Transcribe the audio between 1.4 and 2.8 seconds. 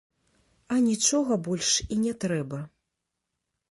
больш і не трэба.